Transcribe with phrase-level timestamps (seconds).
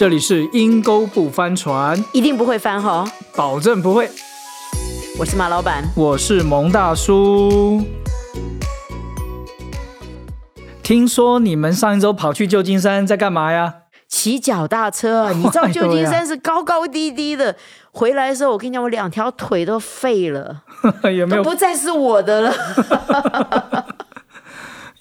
[0.00, 3.04] 这里是阴沟不翻船，一定不会翻哈，
[3.36, 4.08] 保证不会。
[5.18, 7.84] 我是马老板，我是蒙大叔。
[10.82, 13.74] 听说你们上一周跑去旧金山，在干嘛呀？
[14.08, 15.30] 骑脚踏车。
[15.36, 17.54] 你知道旧金山是高高低低的，
[17.92, 20.62] 回来的时候，我跟你讲，我两条腿都废了，
[21.14, 22.54] 有没有不再是我的了？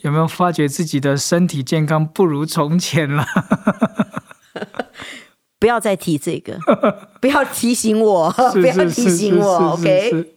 [0.04, 3.26] 有没有发觉自己的身体健康不如从前了？
[5.60, 6.58] 不要再提这个，
[7.20, 10.34] 不要提醒我， 不要提醒我，OK。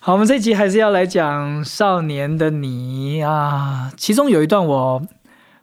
[0.00, 5.02] 好，我们这集还是要来讲少年的你啊，其中有一段我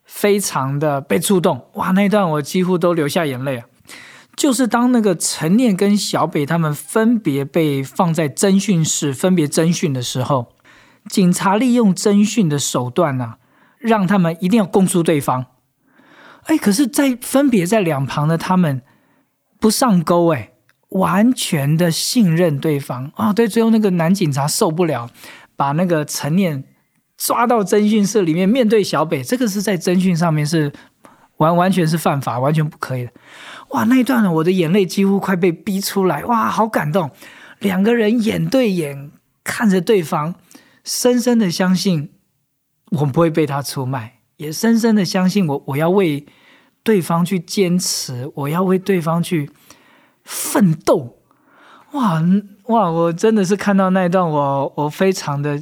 [0.03, 3.65] 非常的被触动，哇，那一段我几乎都流下眼泪啊。
[4.35, 10.47] 就是当那个陈念跟小北他们分别被放在侦讯室分别侦讯的时候，
[11.07, 13.35] 警察利用侦讯的手段呢，
[13.77, 15.45] 让他们一定要供出对方。
[16.45, 18.81] 哎，可是，在分别在两旁的他们
[19.59, 20.51] 不上钩，哎，
[20.89, 23.31] 完全的信任对方啊。
[23.31, 25.09] 对，最后那个男警察受不了，
[25.55, 26.63] 把那个陈念
[27.17, 30.71] 抓到侦讯室里面，面对小北，这个是在侦讯上面是
[31.37, 33.11] 完完全是犯法，完全不可以的。
[33.69, 37.09] 哇，那一段呢，我的眼泪几乎快被逼出来，哇，好感动。
[37.59, 39.11] 两个人眼对眼
[39.43, 40.35] 看着对方，
[40.83, 42.11] 深深的相信
[42.91, 44.19] 我不会被他出卖。
[44.43, 46.25] 也深深的相信我，我要为
[46.83, 49.49] 对方去坚持，我要为对方去
[50.23, 51.17] 奋斗。
[51.93, 52.21] 哇
[52.65, 52.91] 哇！
[52.91, 55.61] 我真的是看到那一段，我我非常的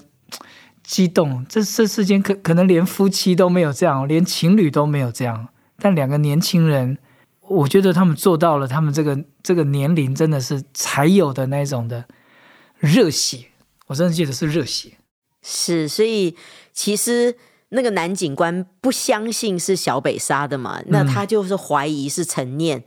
[0.81, 1.45] 激动。
[1.47, 5.49] 这这世间可可能连夫妻都没有这样，连情侣都没有这样。
[5.77, 6.97] 但两个年轻人，
[7.41, 12.05] 我觉得他们做到了，他们这个这个年龄真的是才有的那种的
[12.79, 13.45] 热血。
[13.87, 14.93] 我真的记得是热血。
[15.43, 16.35] 是，所以
[16.73, 17.37] 其实。
[17.73, 20.81] 那个男警官不相信是小北杀的嘛？
[20.87, 22.83] 那他就是怀疑是陈念，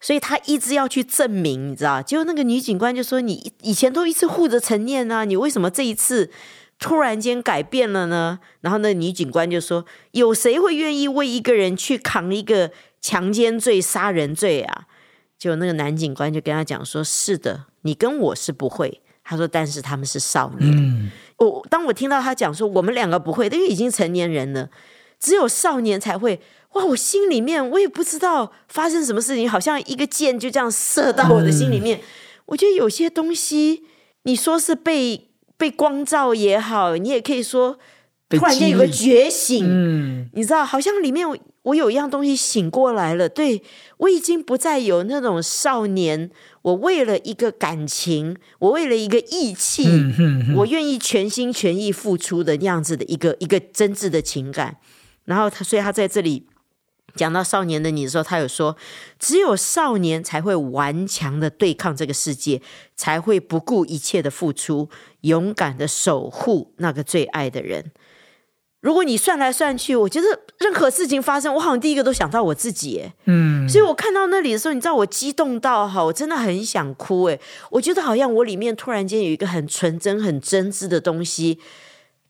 [0.00, 2.02] 所以他一直要去证明，你知道？
[2.02, 6.30] 结果那个女警官就说：“你以前都一直护着陈念啊，你为什么这一次
[6.80, 14.86] 突然间改变了呢？”然后那女警官就说：“有谁会愿意为一个人去扛一个强奸罪、杀人罪啊？”
[15.38, 24.68] 就那个男警官就跟他讲说：“是的，你跟我是不会。”他说：“但是他们是少年。”我当我听到他讲说我们两个不会，因为已经成年人了，
[25.18, 26.40] 只有少年才会。
[26.74, 32.00] 哇，我心里面我也不知道发生什么事情，好像一个箭就这样射到我的心里面。
[32.46, 33.82] 我觉得有些东西，
[34.22, 37.76] 你说是被被光照也好，你也可以说
[38.28, 39.66] 突然间有个觉醒。
[39.68, 41.26] 嗯，你知道，好像里面
[41.62, 43.28] 我有一样东西醒过来了。
[43.28, 43.62] 对
[43.98, 46.30] 我已经不再有那种少年。
[46.62, 49.86] 我为了一个感情，我为了一个义气，
[50.56, 54.76] 我愿意全心全意付出的那样子的一个一个真挚的情感。
[55.24, 56.46] 然后他，所以他在这里
[57.14, 58.76] 讲到少年的你的时候，他有说，
[59.18, 62.60] 只有少年才会顽强的对抗这个世界，
[62.96, 64.88] 才会不顾一切的付出，
[65.22, 67.92] 勇敢的守护那个最爱的人。
[68.80, 70.26] 如果你算来算去，我觉得
[70.58, 77.38] 任何事情发生，我好像第一个都想到我自己，嗯，所以我看到那里的时候，你知道我激动到哈，我真的很想哭，哎，
[77.70, 81.58] 我觉得好像我里面突然间有一个很纯真、很真挚的东西，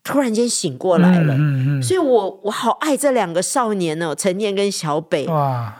[0.03, 5.73] 突然间醒过来了，嗯嗯，所以我我好爱这两个少年哦，陈念跟小北，哇，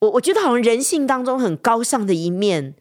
[0.00, 2.74] 我我觉得好像人性当中很高尚的一面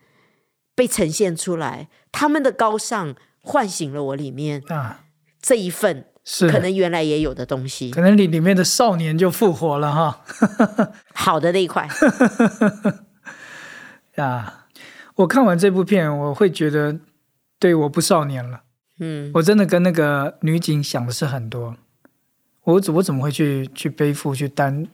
[0.75, 5.01] 被呈现出来，他们的高尚唤醒了我里面啊。
[5.41, 6.05] 这一份。
[6.25, 10.21] 是可能原来也有的东西，可能里里面的少年就复活了哈。
[11.13, 11.87] 好的那一块
[14.15, 14.65] 呀，
[15.15, 16.97] 我看完这部片，我会觉得，
[17.59, 18.61] 对，我不少年了。
[18.99, 21.75] 嗯，我真的跟那个女警想的是很多。
[22.63, 24.87] 我怎我怎么会去去背负去担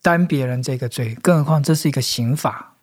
[0.00, 1.14] 担别人这个罪？
[1.22, 2.76] 更何况这是一个刑法。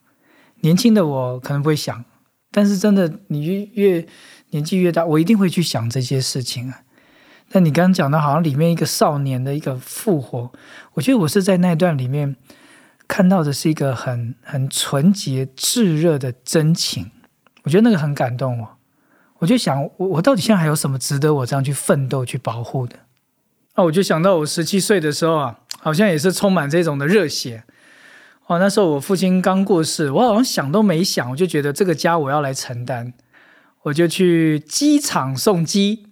[0.62, 2.06] 年轻的我可能不会想，
[2.52, 4.08] 但是真的，你越越
[4.52, 6.84] 年纪越大，我一定会去想这些事情啊。
[7.52, 10.52] 但你刚刚讲的，好像里面一个少年的一个复活，
[10.94, 12.36] 我觉得我是在那段里面
[13.08, 17.10] 看到的是一个很很纯洁炙热的真情，
[17.64, 18.70] 我觉得那个很感动我。
[19.40, 22.98] 我就想，我我到底现在还有什么值得我这样去奋斗去保护的？
[23.74, 27.64] 啊，我就想到我十七岁的时候啊，好像也是充满这种的热血。
[28.48, 33.14] 哦，那时候我父亲刚过世，我好像想都没想，我就觉得这个家我要来承担，
[33.84, 36.09] 我就去机场送机。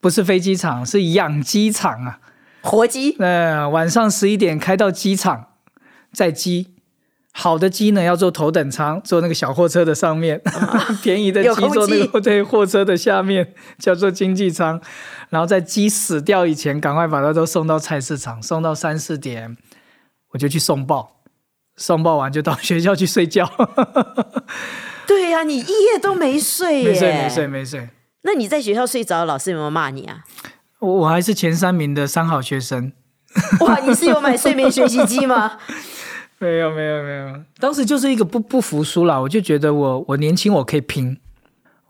[0.00, 2.18] 不是飞机场，是养鸡场啊，
[2.62, 3.16] 活鸡。
[3.18, 5.46] 呃，晚上十一点开到机场，
[6.12, 6.74] 在鸡。
[7.32, 10.38] 好的鸡呢，要坐头等舱，坐那个小货车的上面；
[11.00, 14.80] 便宜的鸡坐那个对货车的下面，叫做经济舱。
[15.28, 19.56] 然后在鸡死掉以前，赶快把它都送到菜市场，送到三四点，
[20.32, 21.20] 我就去送报。
[21.76, 23.48] 送报完就到学校去睡觉，
[25.06, 27.46] 对呀、你一夜都没睡耶，没睡没睡。
[27.46, 27.88] 没睡。
[28.22, 30.24] 那你在学校睡着，老师有没有骂你啊？
[30.78, 32.92] 我我还是前三名的三好学生。
[33.60, 35.58] 哇，你是有买睡眠学习机吗？
[36.38, 41.18] 没有没有没有，当时就是一个不不服输啦，我就觉得我我年轻我可以拼，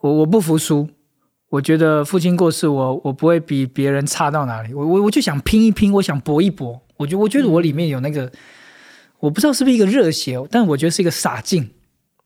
[0.00, 0.88] 我我不服输，
[1.50, 8.30] 我觉得父亲过世我我不会比别人差到哪里，我我我就想拼一拼，我想搏一搏，我觉我觉得我里面有那个，
[9.20, 11.70] 我不知道是不是一个热血，但我觉得是一个傻劲，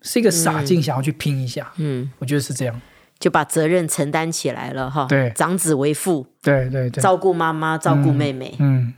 [0.01, 2.81] 是一个傻劲，想要去拼一下，嗯，我觉得是这样，
[3.19, 5.07] 就把责任承担起来了哈。
[5.09, 8.55] 对长子为父，对对对，照顾妈妈，照顾妹妹。
[8.59, 8.95] 嗯，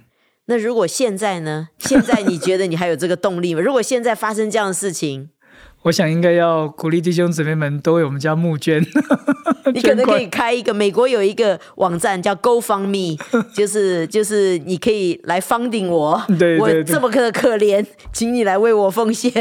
[0.46, 1.68] 那如果现在呢？
[1.78, 3.60] 现在你觉得你还有这个动力吗？
[3.64, 5.30] 如果现在发生这样的事情，
[5.82, 8.84] 我想应该要鼓励弟兄姊妹们都为我们家募捐，
[9.72, 13.16] 你可能可以开一个美国有一个网站叫 GoFundMe，
[13.54, 19.32] 就是就是你可以来 funding 我，对对对我这么可可怜，请你来为我奉献。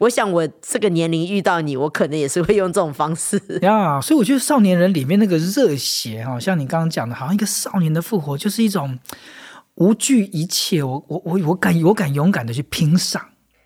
[0.00, 3.38] 我想我这个年龄遇到你，我可能也是会用这种方式。
[3.60, 8.98] 呀所以我觉得少年人里面那个热血哈，像你刚刚讲的，好像一个少年的复活，就是一种
[9.74, 13.22] 无惧一切，我我我我敢我敢勇敢的去拼上，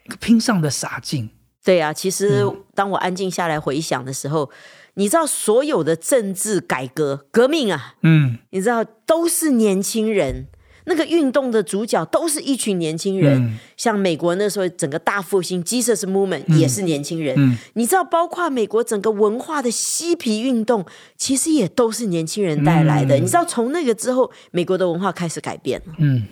[0.06, 1.30] 一个拼上的傻劲。
[1.64, 2.44] 对啊，其实
[2.74, 4.50] 当我安静下来回想的时候，
[4.94, 10.48] 你知道所有的政治改革革命啊，嗯你知道都是年轻人。
[10.86, 17.34] 那个运动的主角都是一群年轻人，嗯像美国那时候整个大复兴 Jesus Movement 也是年轻人。
[17.38, 20.84] 嗯你知道，包括美国整个文化的嬉皮运动，
[21.16, 23.16] 其实也都是年轻人带来的。
[23.16, 25.94] 你知道，从那个之后，美国的文化开始改变了。
[25.98, 26.24] 嗯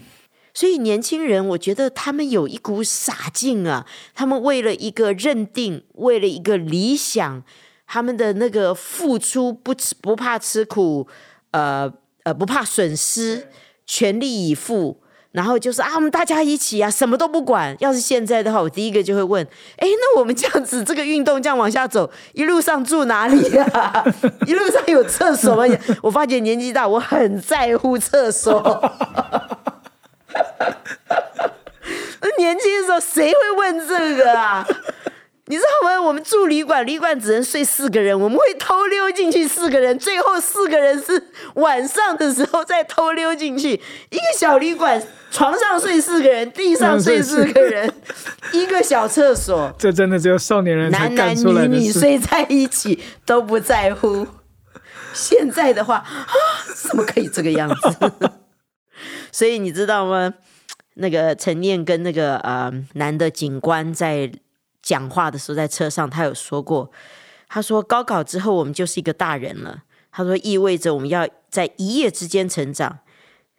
[0.54, 3.86] 所以年轻人，我觉得他们有一股傻劲啊！
[4.14, 7.42] 他们为了一个认定，为了一个理想，
[7.86, 11.08] 他们的那个付出不吃不怕吃苦，
[11.52, 11.90] 呃
[12.24, 13.48] 呃不怕损失，
[13.86, 14.98] 全力以赴。
[15.32, 17.74] 然后就是啊，我们大家一起啊，什么都不管。
[17.80, 19.42] 要是现在的话，我第一个就会问：
[19.78, 24.04] 哎，那我们这样子，这个运动这样往下走，一路上住哪里呀、
[24.46, 25.64] 一路上有厕所吗？
[26.02, 28.60] 我发觉年纪大，我很在乎厕所。
[32.38, 34.66] 年轻的时候谁会问这个啊？
[35.46, 36.00] 你知道吗？
[36.00, 41.20] 我们住旅馆，旅馆只能睡四个人，我们会偷溜进去四个人，最后四个人是
[41.54, 43.70] 晚上的时候再偷溜进去。
[44.10, 45.02] 一个小旅馆，
[45.32, 47.92] 床上睡四个人，地上睡四个人，
[48.54, 51.68] 一个小厕所，这真的只有少年人男男女。
[51.68, 54.26] 女睡在一起都不在乎。
[55.12, 56.06] 现在的话啊，
[56.74, 58.12] 怎么可以这个样子？
[59.32, 60.34] 所以你知道吗？
[60.94, 64.30] 那个陈念跟那个呃男的警官在
[64.82, 66.90] 讲话的时候，在车上他有说过，
[67.48, 69.84] 他说高考之后我们就是一个大人了。
[70.10, 72.98] 他说意味着我们要在一夜之间成长，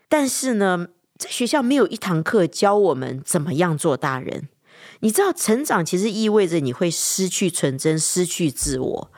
[0.08, 0.88] 但是呢，
[1.18, 4.50] 在学校没有一堂课教我们怎么样做大人。
[5.00, 9.12] 你知道，成长其实意味着你会失去纯真，失去自我。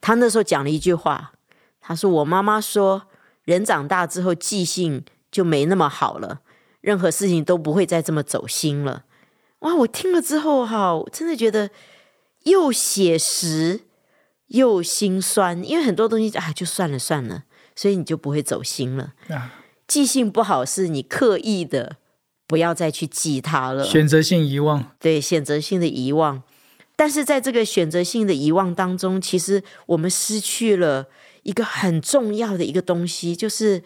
[0.00, 1.32] 他那时候讲了一句话，
[1.80, 3.04] 他说：“我妈妈说，
[3.44, 6.40] 人长大之后记性就没那么好了，
[6.80, 9.04] 任何事情都不会再这么走心了。”
[9.62, 9.74] 哇！
[9.74, 11.70] 我听了之后哈，我真的觉得
[12.44, 13.80] 又写实
[14.48, 17.44] 又心酸，因为很多东西啊，就算了算了，
[17.74, 19.14] 所以你就不会走心了。
[19.28, 21.96] 啊记性不好是你刻意的，
[22.46, 23.84] 不要再去记它了。
[23.84, 26.42] 选择性遗忘，对选择性的遗忘。
[26.96, 31.08] 但是在这个选择性的遗忘当中，其实我们失去了
[31.42, 33.82] 一个很重要的一个东西，就是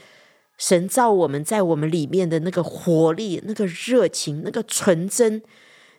[0.58, 5.42] 神造我们在我们里面的那个活力、那个热情、那个纯真、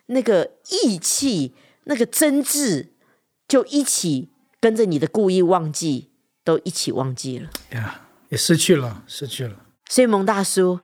[0.08, 0.50] 那个
[0.84, 2.88] 义气、那个真挚，
[3.46, 4.28] 就一起
[4.60, 6.10] 跟着你的故意忘记，
[6.44, 7.48] 都一起忘记了。
[7.70, 9.56] 呀，也失去了，失去了。
[9.88, 10.80] 所以蒙大叔，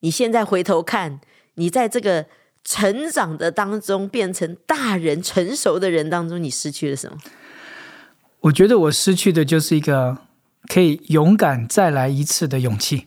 [0.00, 1.20] 你现在回头看，
[1.54, 2.26] 你在这个
[2.64, 7.16] 成长的当中，变成大人、成熟的人当中，你失去了什么？
[8.40, 10.18] 我觉得我失去的就是一个
[10.68, 13.06] 可以勇敢再来一次的勇气。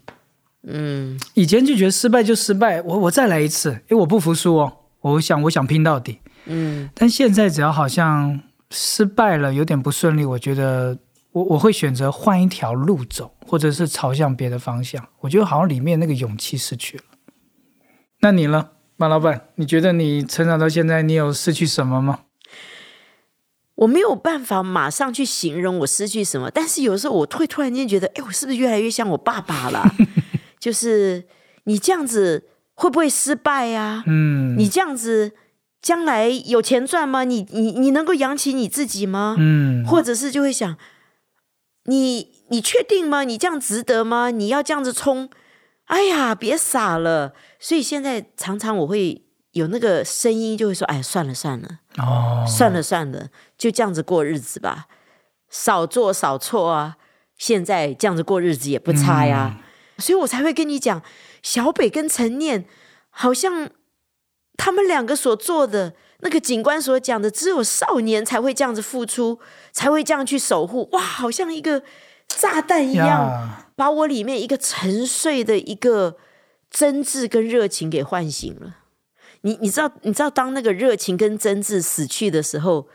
[0.63, 6.20] 嗯，以前就觉得失败就失败，我我再来一次，因为我不服输哦，我想我想拼到底。
[6.46, 8.41] 嗯，但现在只要好像
[8.72, 10.98] 失败了，有点不顺利，我觉得
[11.32, 15.08] 我我会选择换一条路走，或者是朝向别的方向。
[15.20, 17.03] 我觉得好像里面那个勇气失去了。
[18.22, 19.48] 那你呢，马老板？
[19.56, 22.22] 你觉得你成长到现在，你有失去什么吗？
[23.75, 29.89] 我没有办法马上去形容我失去什么，但是有时候我会突然间觉得，哎，我是不是越来越像我爸爸了？
[30.60, 31.25] 就是
[31.63, 32.44] 你这样子
[32.79, 35.33] 会不会失败呀、嗯，你这样子
[35.81, 37.25] 将来有钱赚吗？
[37.25, 39.36] 你你你能够养起你自己吗？
[39.38, 40.77] 嗯或者是就会想，
[41.83, 43.25] 你你确定吗？
[43.25, 44.31] 你这样值得吗？
[44.31, 45.29] 你要这样子冲？
[45.88, 47.33] 哎呀，别傻了！
[47.59, 54.88] 所以现在常常我会有那个声音就会说：“哎，算了算了，哦，算了算了，就这样子过日子吧，
[55.50, 56.95] 少做少错啊。
[57.38, 59.57] 现在这样子过日子也不差呀。
[59.98, 61.01] 所以我才会跟你讲，
[61.41, 62.65] 小北跟陈念
[63.10, 63.69] 好像
[64.58, 69.39] 他们两个所做的。”那个警官所讲的，只有少年才会这样子付出，
[69.72, 70.89] 才会这样去守护。
[70.91, 71.81] 哇，好像一个
[72.27, 76.17] 炸弹一样，把我里面一个沉睡的一个
[76.69, 78.79] 真挚跟热情给唤醒了。
[79.43, 82.89] 你你知道，你知道，当那个热情跟真挚死去的时候，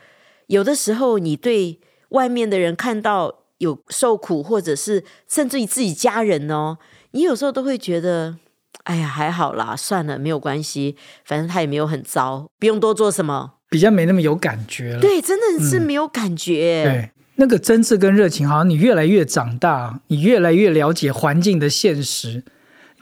[0.45, 6.77] 有的时候你对外面的人看到有受苦，或者是甚至于自己家人哦，
[7.15, 8.35] 你有时候都会觉得。
[8.83, 14.99] 哎呀，还好啦，算了，没有关系，反正他也没有很糟，不用多做什么，比较没那么有感觉了。
[14.99, 16.83] 对，真的是没有感觉。
[16.83, 22.43] 对，那个真挚跟热情，好像你越来越长大，你越来越了解环境的现实，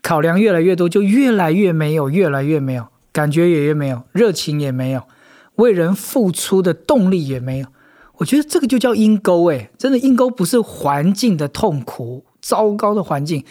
[0.02, 5.02] 考量越来越多，就越来越没有，越来越没有感觉，也越没有热情，也没有
[5.56, 7.68] 为人付出的动力，也没有。
[8.20, 12.24] 我觉得这个就叫阴沟，哎，真的阴沟不是环境的痛苦。
[12.44, 13.42] 糟糕的环境，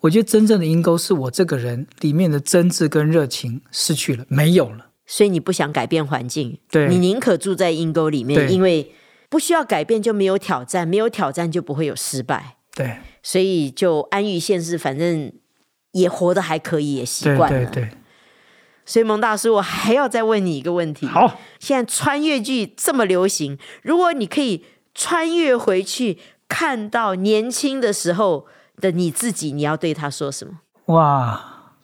[0.00, 4.86] 我觉得真正的阴沟是我这个人里面的真挚跟热情失去了，没有了。
[5.06, 8.90] 所以你不想改变环境，对你宁可住在阴沟里面，因为
[9.28, 12.56] 不需要改变就没有挑战，没有挑战就不会有失败。
[12.74, 15.30] 对，所以就安于现世，反正
[15.92, 17.66] 也活得还可以，也习惯了。
[17.66, 17.90] 对对。
[18.86, 21.06] 所以蒙大师，我还要再问你一个问题。
[21.06, 24.64] 好，现在穿越剧这么流行，如果你可以
[24.94, 26.16] 穿越回去。
[26.48, 28.46] 看到年轻的时候
[28.80, 30.60] 的你自己，你要对他说什么？
[30.86, 31.74] 哇，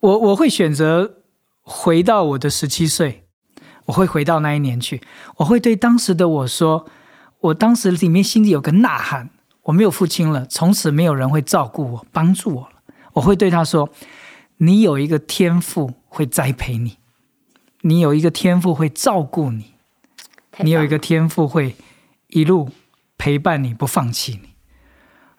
[0.00, 1.22] 我我会选择
[1.62, 3.24] 回到我的十七岁，
[3.86, 5.00] 我会回到那一年去，
[5.36, 6.86] 我会对当时的我说，
[7.40, 9.30] 我当时里面心里有个呐喊，
[9.62, 12.82] 我没有父亲了，从此没有人会照顾我、帮助我了。
[13.14, 13.88] 我会对他说，
[14.58, 16.98] 你有一个天赋会栽培你，
[17.80, 19.72] 你有一个天赋会照顾你，
[20.58, 21.74] 你有一个天赋会
[22.28, 22.68] 一路。
[23.22, 24.56] 陪伴你不放弃你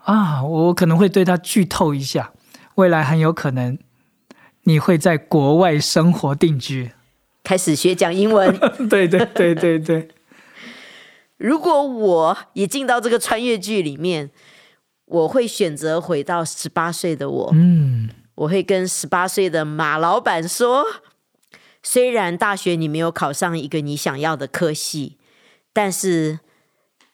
[0.06, 0.42] 啊！
[0.42, 2.32] 我可能会对他剧透一下，
[2.76, 3.78] 未来很有可能
[4.62, 6.94] 你会在国外生活定居，
[7.44, 8.58] 开始学讲英文。
[8.90, 10.08] 对对对对对。
[11.36, 14.32] 如果我也进到这个穿越剧里面，
[15.04, 17.50] 我会选择回到十八岁的我。
[17.54, 20.86] 嗯，我会跟十八岁的马老板说：
[21.82, 25.18] 虽然大学你没有考上一个你想要的科系，
[25.74, 26.40] 但是。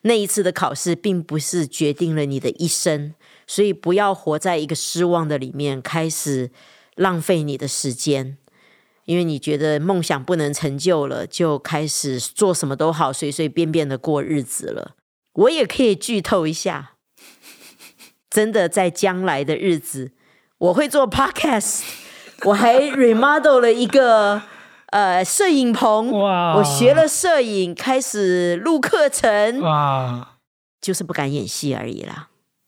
[0.01, 3.13] 那一次的考试并不是决定了你的一生，
[3.45, 6.51] 所以不要活在一个失望的里面，开始
[6.95, 8.37] 浪费你的时间。
[9.05, 14.95] 因为你觉得梦想不能成就了，就开始做什么都好，随随便便的过日子了。
[15.33, 16.93] 我也可以剧透一下，
[18.29, 20.11] 真的在将来的日子，
[20.59, 21.81] 我会做 podcast，
[22.45, 24.43] 我还 remodel 了一个。
[24.91, 26.55] 呃，摄影棚，哇！
[26.55, 30.29] 我学了摄影，开始录课程，哇！
[30.81, 32.27] 就是不敢演戏而已啦。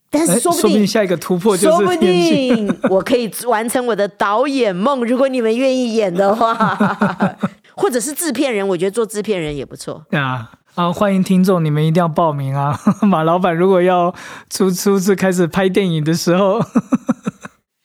[0.10, 5.06] 但是说不定下一个突破就是，说不 定我可以完成我的导演梦。
[5.06, 6.78] 如果你们愿意演的话，
[7.76, 10.06] 或者是制片人，我觉得做制片人也不错。
[10.12, 10.92] 啊啊！
[10.92, 12.78] 欢迎听众，你们一定要报名啊！
[13.02, 14.14] 马老板如果要
[14.50, 16.60] 初初次开始拍电影的时候，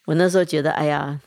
[0.06, 1.20] 我那时候觉得，哎呀。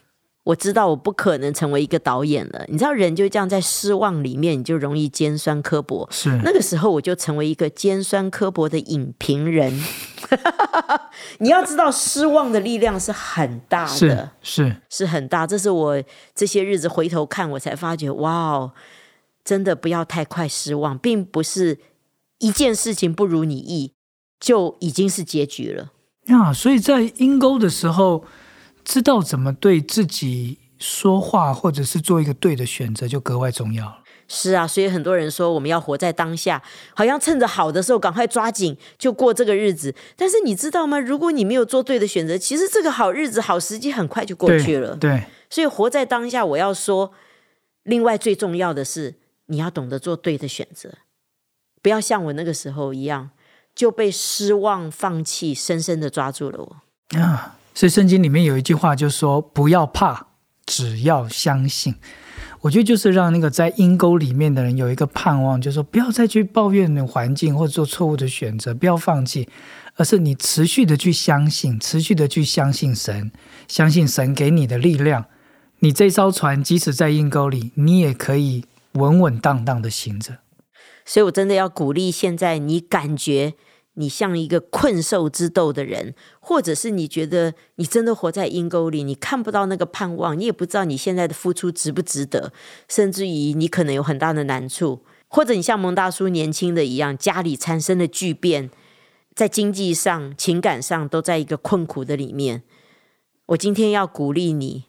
[0.49, 6.07] 我知道我不可能成为一个导演了，你知道人就这样在失望里面，你就容易尖酸刻薄。
[6.11, 9.71] 是那个时候，我就成为一个尖酸刻薄的影评人。
[11.37, 15.45] 你要知道，失望的力量是很大的，是是很大。
[15.45, 16.03] 这是我
[16.33, 18.71] 这些日子回头看，我才发觉，哇哦，
[19.43, 21.77] 真的不要太快失望，并不是
[22.39, 23.93] 一件事情不如你意
[24.39, 25.91] 就已经是结局了
[26.25, 26.51] 那。
[26.51, 28.25] 所以在阴沟的时候。
[28.89, 33.99] 知道怎么对自己说话，或者是做一个对的选择，就格外重要了。
[34.27, 36.59] 是啊，所以很多人说我们要活在当下，
[36.95, 39.93] 好像趁着好的时候赶快抓紧就过这个日子。
[40.15, 40.97] 但是你知道吗？
[40.97, 44.95] 如果你没有做对的选择，其实这个好日子、好时机很快就过去了。
[44.95, 47.11] 对，所以活在当下，我要说，
[47.83, 50.95] 另外最重要的是你要懂得做对的选择，
[51.83, 53.29] 不要像我那个时候一样
[53.75, 57.58] 就被失望、放弃深深的抓住了我啊。
[57.73, 60.27] 所以圣经里面有一句话，就说不要怕，
[60.65, 61.95] 只要相信。
[62.61, 69.47] 我觉得就是让那个在阴沟里面的人有一个盼望，就是说不要再去抱怨的环境或者做错误的选择，不要放弃，
[69.95, 73.31] 而是你持续的去相信，持续的去相信神，
[73.69, 75.25] 相信神给你的力量。
[75.79, 80.39] 你这艘船即使在阴沟里，你也可以稳稳当当的行着。
[81.05, 83.53] 所以我真的要鼓励，现在你感觉。
[83.99, 92.53] 你像一个困兽之斗的人，或者是你觉得你真的活在阴沟里，你看不到那个盼望，你也不知道你现在的付出值不值得，
[92.87, 98.69] 甚至于你可能有很大的难处，或者你像蒙大叔年轻的一样，家里产生了巨变，
[99.35, 102.63] 在经济上、情感上都在一个困苦的里面。
[103.47, 104.85] 我今天要鼓励你，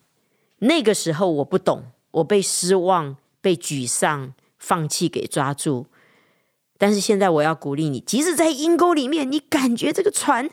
[0.61, 5.87] 那个时候我不懂，我被失望、被沮丧、放弃给抓住。
[6.81, 10.49] 但是现在我要鼓励你，即使在阴沟里面，你感觉这个船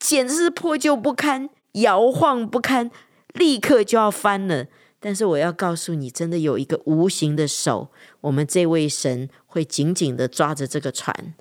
[0.00, 2.90] 简直是破旧不堪、摇晃不堪，
[3.32, 4.66] 立刻就要翻了。
[4.98, 7.92] 但是我要告诉你，真的有一个无形的手，
[8.22, 11.34] 我们这位神会紧紧的抓着这个船。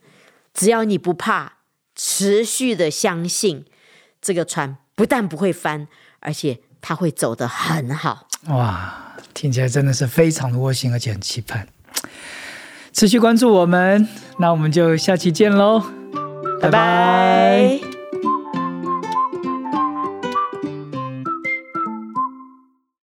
[0.53, 1.53] 只要你不怕，
[1.95, 3.65] 持续的相信，
[4.21, 5.87] 这个船不但不会翻，
[6.19, 8.27] 而且它会走得很好。
[8.49, 11.67] 哇，听起来真的是非常的窝心，而且很期盼。
[12.97, 14.07] 持续关注我们，
[14.39, 15.83] 那我们就下期见喽，
[16.59, 17.96] 拜拜。